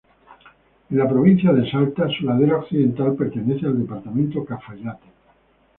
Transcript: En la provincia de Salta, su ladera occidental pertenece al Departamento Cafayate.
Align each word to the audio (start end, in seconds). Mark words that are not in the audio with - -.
En 0.89 0.97
la 0.97 1.07
provincia 1.07 1.53
de 1.53 1.69
Salta, 1.69 2.07
su 2.09 2.25
ladera 2.25 2.57
occidental 2.57 3.15
pertenece 3.15 3.67
al 3.67 3.77
Departamento 3.77 4.43
Cafayate. 4.43 5.05